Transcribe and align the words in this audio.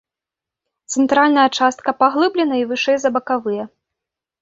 Цэнтральная 0.95 1.45
частка 1.59 1.89
паглыблена 2.01 2.55
і 2.65 2.67
вышэй 2.75 2.97
за 3.07 3.15
бакавыя. 3.19 3.73